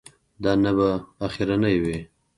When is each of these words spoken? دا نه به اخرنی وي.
دا 0.43 0.51
نه 0.63 0.71
به 0.77 0.89
اخرنی 1.25 1.75
وي. 1.83 1.97